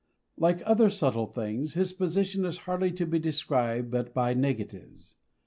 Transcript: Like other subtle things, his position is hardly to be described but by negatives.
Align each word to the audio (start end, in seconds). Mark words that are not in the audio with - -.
Like 0.35 0.63
other 0.65 0.89
subtle 0.89 1.27
things, 1.27 1.75
his 1.75 1.93
position 1.93 2.43
is 2.43 2.57
hardly 2.65 2.91
to 2.93 3.05
be 3.05 3.19
described 3.19 3.91
but 3.91 4.15
by 4.15 4.33
negatives. 4.33 5.13